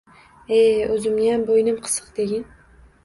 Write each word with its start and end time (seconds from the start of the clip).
–E-e, 0.59 0.87
o‘zimniyam 0.95 1.43
bo‘ynim 1.51 1.77
qisiq 1.89 2.09
degin? 2.21 2.49